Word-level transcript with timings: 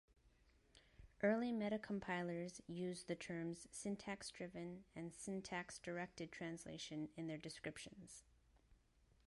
Early 1.21 1.51
metacompilers 1.51 2.59
use 2.65 3.03
the 3.03 3.13
terms 3.15 3.67
syntax-driven 3.69 4.83
and 4.95 5.13
syntax-directed 5.13 6.31
translation 6.31 7.09
in 7.15 7.27
their 7.27 7.37
descriptions. 7.37 8.23